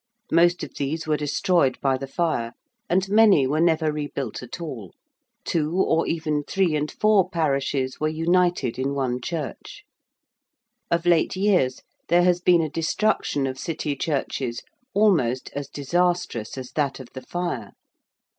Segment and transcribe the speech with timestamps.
[0.31, 2.53] Most of these were destroyed by the Fire,
[2.89, 4.95] and many were never rebuilt at all.
[5.45, 9.83] Two or even three and four parishes were united in one church.
[10.89, 14.63] Of late years there has been a destruction of City churches
[14.95, 17.73] almost as disastrous as that of the Fire.